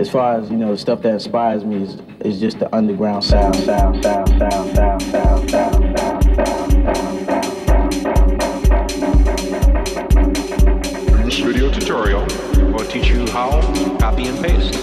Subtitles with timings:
[0.00, 3.22] as far as you know, the stuff that inspires me is, is just the underground
[3.22, 5.96] sound, sound, sound, sound, sound, sound, sound,
[11.26, 12.22] this video tutorial,
[12.72, 14.74] will teach you how to copy and paste.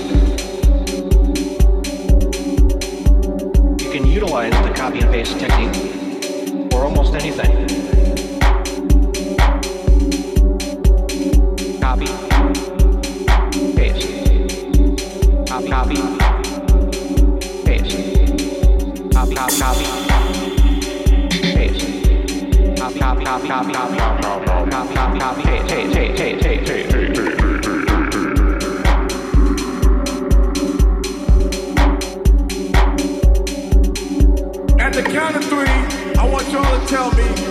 [3.83, 7.96] You can utilize the copy and paste technique for almost anything.
[34.79, 35.67] At the count of three,
[36.17, 37.46] I want y'all to tell me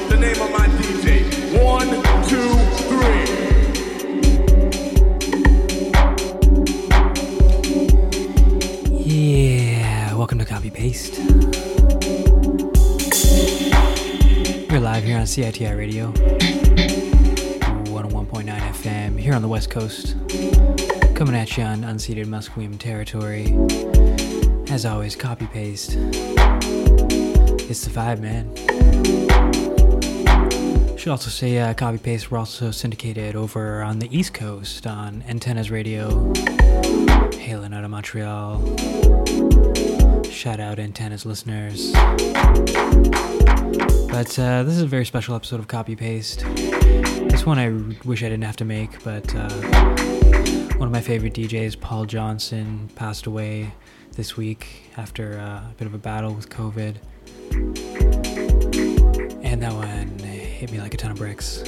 [15.16, 20.14] here on CiTR Radio, 101.9 FM, here on the West Coast.
[21.14, 23.56] Coming at you on unceded Musqueam territory.
[24.70, 25.94] As always, Copy Paste.
[27.70, 28.54] It's the vibe, man.
[30.98, 35.24] Should also say, uh, Copy Paste, we're also syndicated over on the East Coast on
[35.26, 36.30] Antennas Radio,
[37.32, 38.60] hailing out of Montreal.
[40.24, 41.94] Shout out Antennas listeners.
[44.16, 46.40] But uh, this is a very special episode of Copy Paste.
[46.56, 47.70] This one I
[48.06, 49.50] wish I didn't have to make, but uh,
[50.76, 53.72] one of my favorite DJs, Paul Johnson, passed away
[54.12, 56.96] this week after uh, a bit of a battle with COVID.
[59.44, 61.62] And that one hit me like a ton of bricks.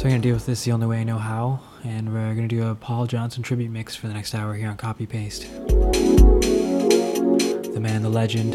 [0.00, 2.48] So we're gonna deal with this the only way I know how, and we're gonna
[2.48, 5.46] do a Paul Johnson tribute mix for the next hour here on Copy Paste.
[7.90, 8.52] The man, the legend,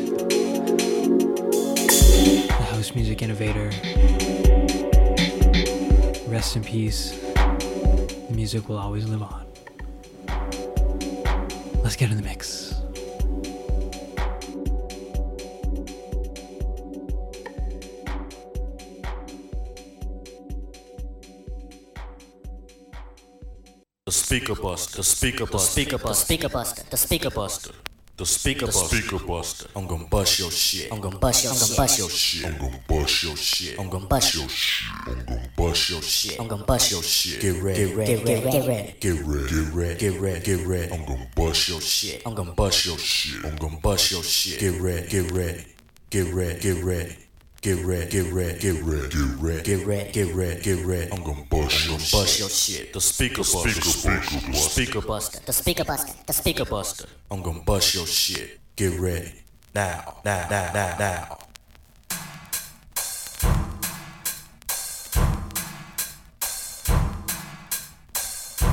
[2.48, 3.70] the house music innovator.
[6.30, 7.20] Rest in peace.
[7.20, 9.46] The music will always live on.
[11.84, 12.76] Let's get in the mix.
[24.06, 27.74] The speaker buster, the speaker The buster, speaker buster, speaker buster, the speaker buster.
[28.18, 29.68] The speaker buster, speaker buster.
[29.76, 30.92] I'm gonna bust your shit.
[30.92, 32.46] I'm gonna bust your, I'm gonna bust your, shit.
[32.46, 33.80] I'm gonna bust your shit.
[33.80, 34.48] I'm gonna bust your,
[35.08, 36.40] I'm gonna bust your shit.
[36.40, 37.42] I'm gonna bust your shit.
[37.42, 38.96] Get ready, Get ready, get ready, get ready.
[39.00, 40.94] get ready, get ready, get ready, get ready.
[40.94, 42.22] I'm gonna bust your shit.
[42.26, 43.44] I'm gonna bust your shit.
[43.44, 44.60] I'm gonna bust your shit.
[44.60, 45.66] Get ready, get ready,
[46.10, 47.25] get ready, get ready.
[47.66, 51.12] Get ready, get ready, get ready, get ready, Get ready, get ready, get ready.
[51.12, 52.94] I'm gonna bust your bust your shit.
[52.94, 57.08] The speaker buster, speaker buster, speaker Buster, the speaker buster, the speaker buster.
[57.32, 58.60] I'm gonna bust your shit.
[58.76, 59.32] Get ready.
[59.74, 61.38] Now, now, now, now, now.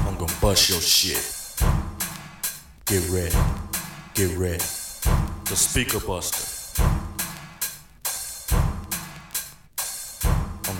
[0.06, 1.24] I'm gonna bust your shit.
[2.84, 3.34] Get ready.
[4.12, 4.58] Get ready.
[5.46, 6.51] The speaker buster.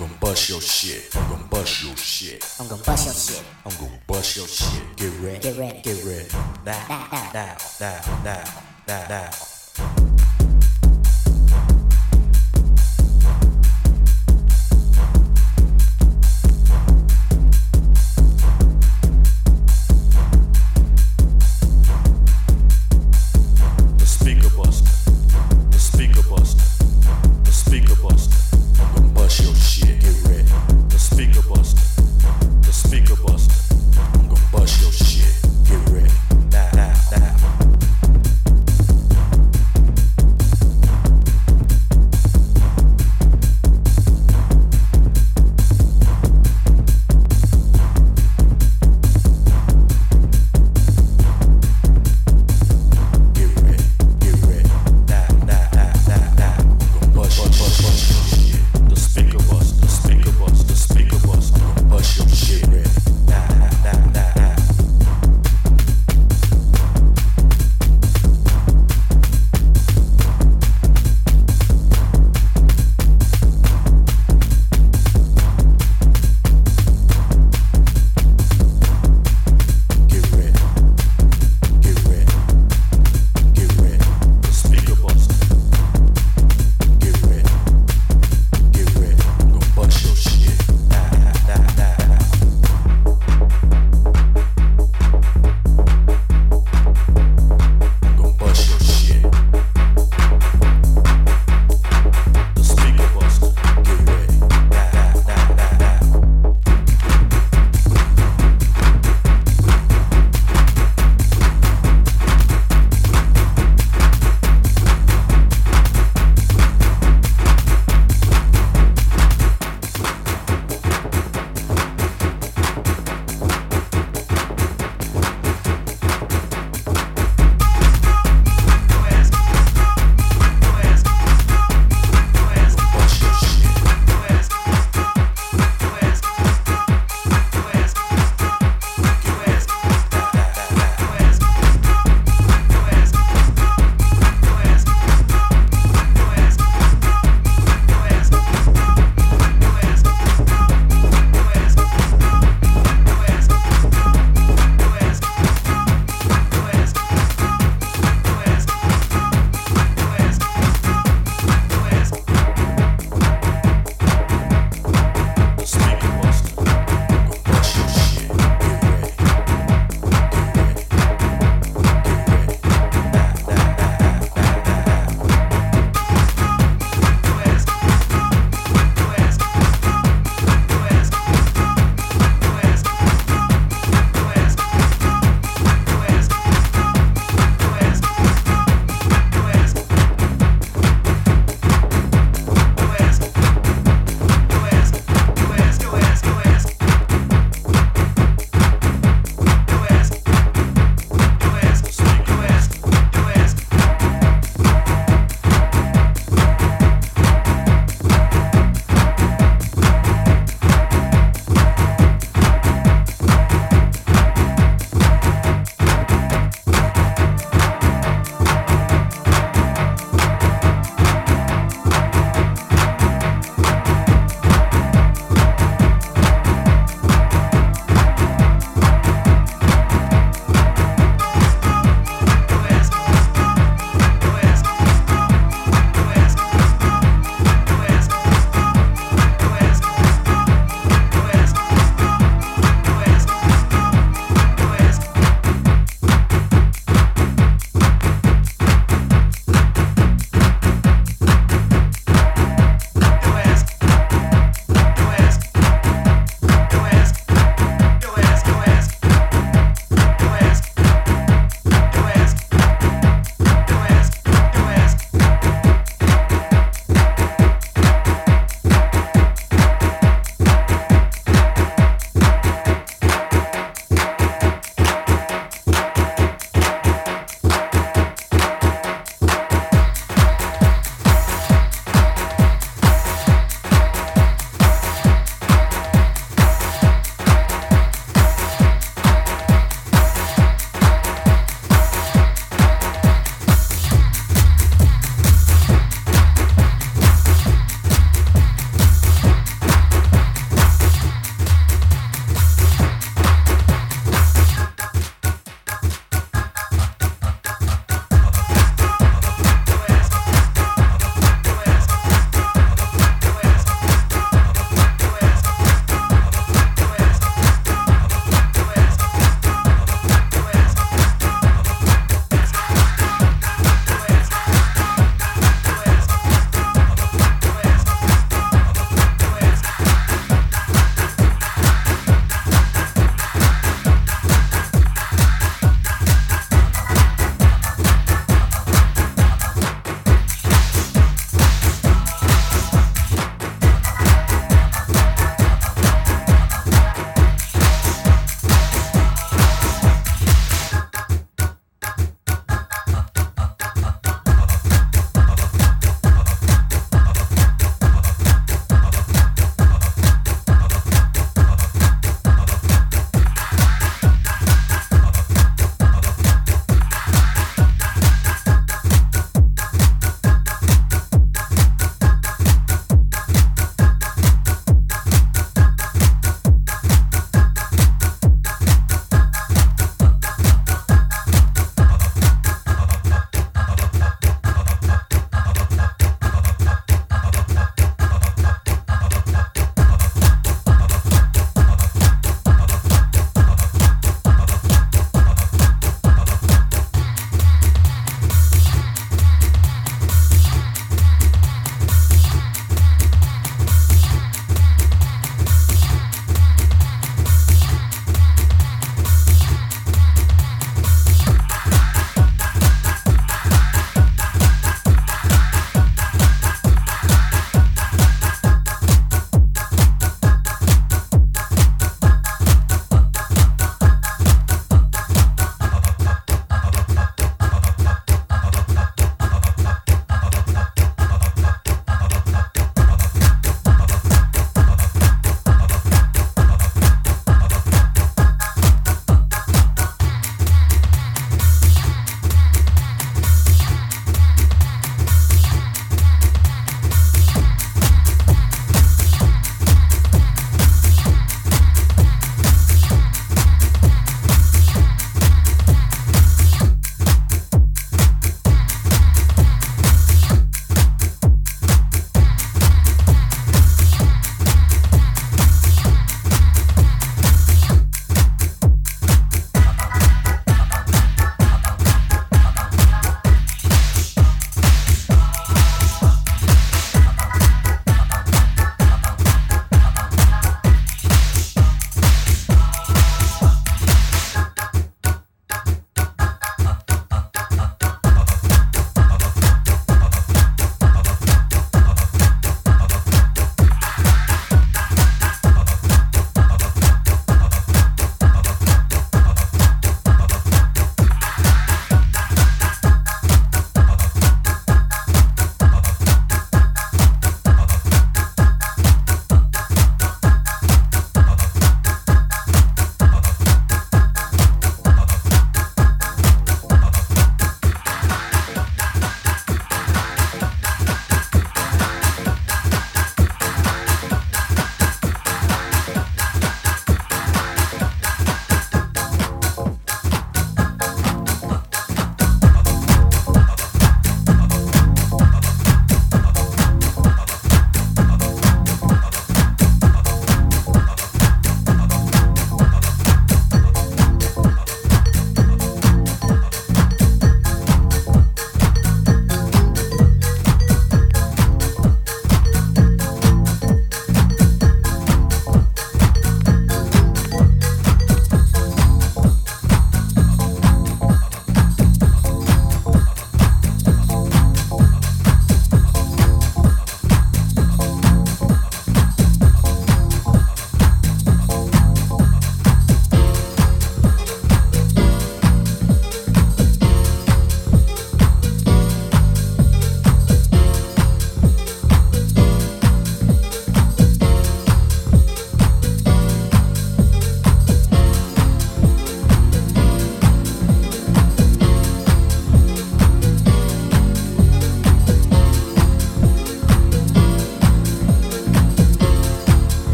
[0.00, 1.14] Gonna bust your shit.
[1.14, 2.56] I'm gonna bust your shit.
[2.58, 3.44] I'm gonna bust your shit.
[3.66, 4.96] I'm gonna bust your shit.
[4.96, 5.38] Get ready.
[5.40, 5.80] Get ready.
[5.82, 6.28] Get ready.
[6.64, 7.56] Now, Now, now.
[7.80, 8.44] now, now,
[8.88, 10.09] now, now,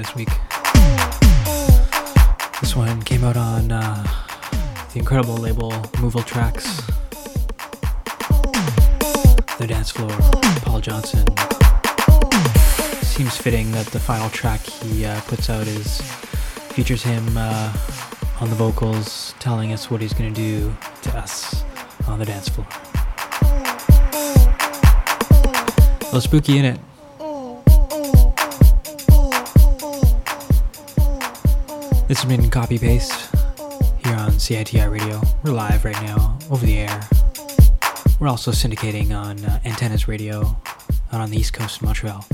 [0.00, 0.30] this week.
[2.60, 4.02] This one came out on uh,
[4.92, 6.86] the incredible label Moveltraxx.
[9.58, 10.10] The Dance Floor,
[10.62, 11.26] Paul Johnson.
[13.02, 16.00] Seems fitting that the final track he uh, puts out is
[16.72, 17.70] features him uh,
[18.40, 21.62] on the vocals, telling us what he's gonna do to us
[22.08, 22.66] on the dance floor.
[26.00, 26.80] A little spooky in it.
[32.10, 33.12] This has been Copy Paste
[34.04, 35.20] here on CiTR Radio.
[35.44, 37.08] We're live right now over the air.
[38.18, 40.60] We're also syndicating on uh, n10.as Radio
[41.12, 42.26] out on the east coast of Montreal.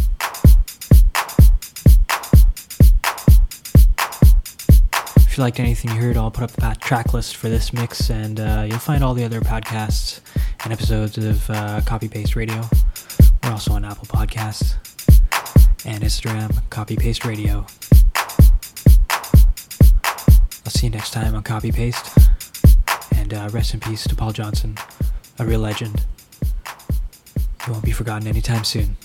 [5.18, 8.08] If you liked anything you heard, I'll put up the track list for this mix,
[8.08, 10.20] and uh, you'll find all the other podcasts
[10.64, 12.62] and episodes of uh, Copy Paste Radio.
[13.44, 14.76] We're also on Apple Podcasts
[15.84, 17.66] and Instagram, Copy Paste Radio.
[20.66, 22.10] I'll see you next time on Copy Paste.
[23.14, 24.76] And uh, rest in peace to Paul Johnson,
[25.38, 26.04] a real legend.
[27.64, 28.96] He won't be forgotten anytime soon.